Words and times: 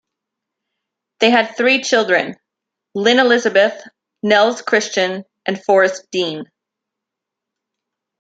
They 1.19 1.29
had 1.29 1.55
three 1.55 1.83
children: 1.83 2.35
Lynn 2.95 3.19
Elizabeth, 3.19 3.83
Nels 4.23 4.63
Christian, 4.63 5.25
and 5.45 5.63
Forrest 5.63 6.07
Dean. 6.09 6.45